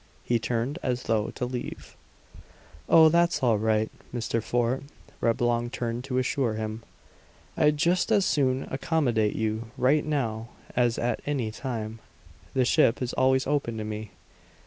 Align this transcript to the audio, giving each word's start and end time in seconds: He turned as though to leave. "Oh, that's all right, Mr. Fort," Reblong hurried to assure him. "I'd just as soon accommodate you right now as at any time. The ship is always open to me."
He 0.23 0.39
turned 0.39 0.79
as 0.81 1.03
though 1.03 1.27
to 1.35 1.45
leave. 1.45 1.95
"Oh, 2.89 3.09
that's 3.09 3.43
all 3.43 3.59
right, 3.59 3.91
Mr. 4.11 4.41
Fort," 4.41 4.81
Reblong 5.21 5.69
hurried 5.69 6.03
to 6.05 6.17
assure 6.17 6.55
him. 6.55 6.81
"I'd 7.55 7.77
just 7.77 8.11
as 8.11 8.25
soon 8.25 8.67
accommodate 8.71 9.35
you 9.35 9.69
right 9.77 10.03
now 10.03 10.47
as 10.75 10.97
at 10.97 11.21
any 11.27 11.51
time. 11.51 11.99
The 12.55 12.65
ship 12.65 12.99
is 12.99 13.13
always 13.13 13.45
open 13.45 13.77
to 13.77 13.83
me." 13.83 14.09